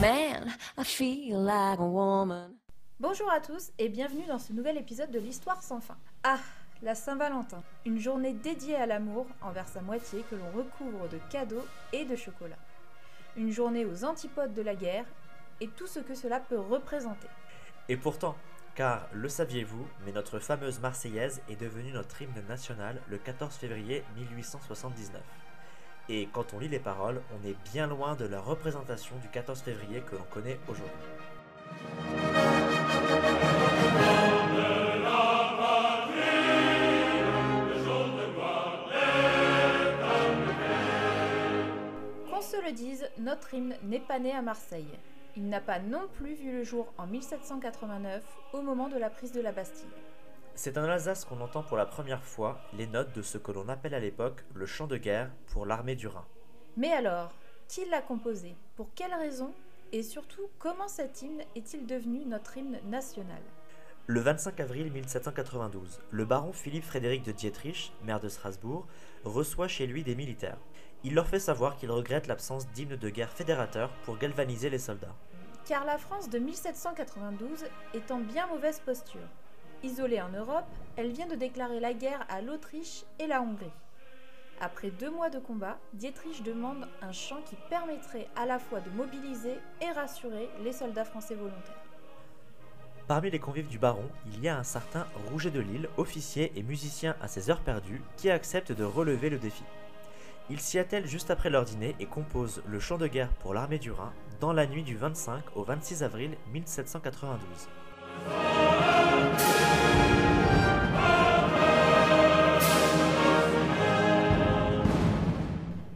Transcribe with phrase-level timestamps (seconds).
[0.00, 2.50] Man, I feel like a woman.
[3.00, 5.96] Bonjour à tous et bienvenue dans ce nouvel épisode de l'Histoire sans fin.
[6.22, 6.38] Ah,
[6.82, 11.64] la Saint-Valentin, une journée dédiée à l'amour envers sa moitié que l'on recouvre de cadeaux
[11.94, 12.58] et de chocolat.
[13.36, 15.06] Une journée aux antipodes de la guerre
[15.62, 17.28] et tout ce que cela peut représenter.
[17.88, 18.36] Et pourtant,
[18.74, 24.04] car le saviez-vous, mais notre fameuse Marseillaise est devenue notre hymne national le 14 février
[24.16, 25.22] 1879.
[26.08, 29.60] Et quand on lit les paroles, on est bien loin de la représentation du 14
[29.60, 30.92] février que l'on connaît aujourd'hui.
[42.30, 44.86] Qu'on se le dise, notre hymne n'est pas né à Marseille.
[45.36, 49.32] Il n'a pas non plus vu le jour en 1789, au moment de la prise
[49.32, 49.88] de la Bastille.
[50.58, 53.68] C'est en Alsace qu'on entend pour la première fois les notes de ce que l'on
[53.68, 56.24] appelle à l'époque le chant de guerre pour l'armée du Rhin.
[56.78, 57.30] Mais alors,
[57.68, 58.56] qui l'a composé?
[58.74, 59.52] Pour quelles raisons
[59.92, 63.42] Et surtout, comment cet hymne est-il devenu notre hymne national?
[64.06, 68.86] Le 25 avril 1792, le baron Philippe Frédéric de Dietrich, maire de Strasbourg,
[69.24, 70.58] reçoit chez lui des militaires.
[71.04, 75.16] Il leur fait savoir qu'il regrette l'absence d'hymne de guerre fédérateur pour galvaniser les soldats.
[75.66, 79.28] Car la France de 1792 est en bien mauvaise posture.
[79.82, 80.64] Isolée en Europe,
[80.96, 83.72] elle vient de déclarer la guerre à l'Autriche et la Hongrie.
[84.60, 88.88] Après deux mois de combat, Dietrich demande un chant qui permettrait à la fois de
[88.90, 91.82] mobiliser et rassurer les soldats français volontaires.
[93.06, 96.62] Parmi les convives du baron, il y a un certain Rouget de Lille, officier et
[96.62, 99.62] musicien à ses heures perdues, qui accepte de relever le défi.
[100.48, 103.78] Il s'y attelle juste après leur dîner et compose le chant de guerre pour l'armée
[103.78, 107.68] du Rhin dans la nuit du 25 au 26 avril 1792.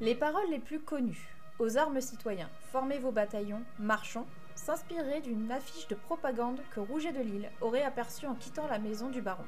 [0.00, 5.88] Les paroles les plus connues aux armes citoyens, formez vos bataillons, marchons, s'inspiraient d'une affiche
[5.88, 9.44] de propagande que Rouget de Lille aurait aperçue en quittant la maison du baron.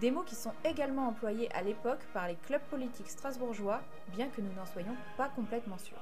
[0.00, 3.80] Des mots qui sont également employés à l'époque par les clubs politiques strasbourgeois,
[4.14, 5.96] bien que nous n'en soyons pas complètement sûrs.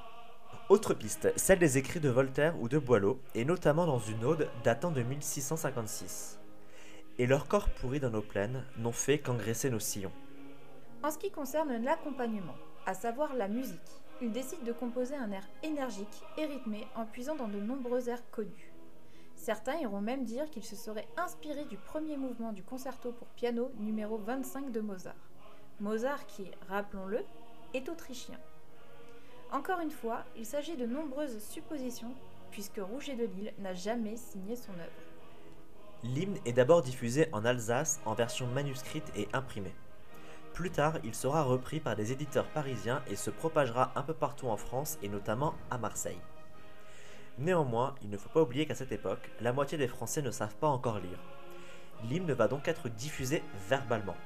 [0.69, 4.49] Autre piste, celle des écrits de Voltaire ou de Boileau, et notamment dans une ode
[4.63, 6.39] datant de 1656.
[7.19, 10.13] Et leurs corps pourris dans nos plaines n'ont fait qu'engraisser nos sillons.
[11.03, 13.79] En ce qui concerne l'accompagnement, à savoir la musique,
[14.21, 18.29] il décide de composer un air énergique et rythmé en puisant dans de nombreux airs
[18.31, 18.73] connus.
[19.37, 23.71] Certains iront même dire qu'il se serait inspiré du premier mouvement du concerto pour piano
[23.79, 25.15] numéro 25 de Mozart.
[25.81, 27.25] Mozart qui, rappelons-le,
[27.75, 28.39] est autrichien.
[29.53, 32.15] Encore une fois, il s'agit de nombreuses suppositions,
[32.51, 35.14] puisque Rouget de Lille n'a jamais signé son œuvre.
[36.05, 39.75] L'hymne est d'abord diffusé en Alsace en version manuscrite et imprimée.
[40.53, 44.49] Plus tard, il sera repris par des éditeurs parisiens et se propagera un peu partout
[44.49, 46.21] en France et notamment à Marseille.
[47.39, 50.55] Néanmoins, il ne faut pas oublier qu'à cette époque, la moitié des Français ne savent
[50.57, 51.19] pas encore lire.
[52.05, 54.17] L'hymne va donc être diffusé verbalement.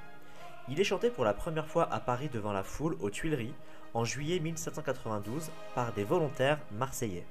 [0.68, 3.54] Il est chanté pour la première fois à Paris devant la foule aux Tuileries
[3.94, 7.24] en juillet 1792 par des volontaires marseillais.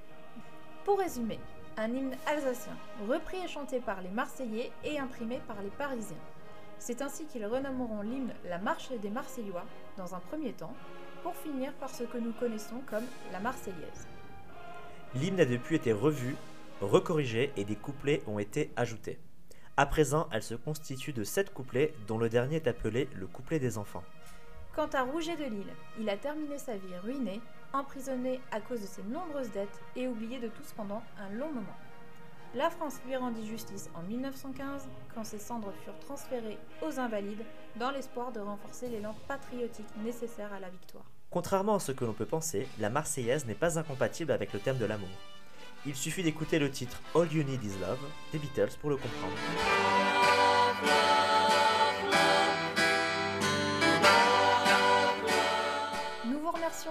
[0.86, 1.40] Pour résumer,
[1.78, 2.76] un hymne alsacien,
[3.08, 6.18] repris et chanté par les Marseillais et imprimé par les Parisiens.
[6.80, 9.66] C'est ainsi qu'ils renommeront l'hymne la Marche des Marseillois
[9.96, 10.74] dans un premier temps,
[11.24, 14.08] pour finir par ce que nous connaissons comme la Marseillaise.
[15.16, 16.36] L'hymne a depuis été revu,
[16.82, 19.20] recorrigé et des couplets ont été ajoutés.
[19.78, 23.60] À présent, elle se constitue de sept couplets dont le dernier est appelé le couplet
[23.60, 24.04] des enfants.
[24.76, 27.42] Quant à Rouget de Lille, il a terminé sa vie ruiné,
[27.74, 31.76] emprisonné à cause de ses nombreuses dettes et oublié de tous pendant un long moment.
[32.56, 37.44] La France lui rendit justice en 1915 quand ses cendres furent transférées aux Invalides
[37.76, 41.04] dans l'espoir de renforcer l'élan patriotique nécessaire à la victoire.
[41.30, 44.78] Contrairement à ce que l'on peut penser, la Marseillaise n'est pas incompatible avec le thème
[44.78, 45.10] de l'amour.
[45.86, 48.00] Il suffit d'écouter le titre All You Need Is Love
[48.32, 49.36] des Beatles pour le comprendre.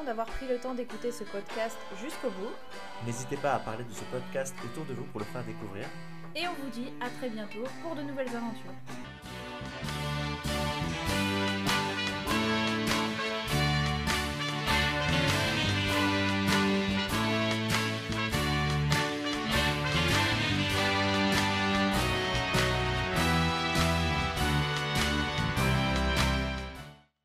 [0.07, 2.53] D'avoir pris le temps d'écouter ce podcast jusqu'au bout
[3.05, 5.85] N'hésitez pas à parler de ce podcast autour de vous pour le faire découvrir.
[6.35, 8.73] et on vous dit à très bientôt pour de nouvelles aventures.